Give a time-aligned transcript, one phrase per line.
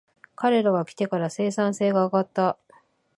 [0.35, 2.57] 彼らが来てから生産性が上がった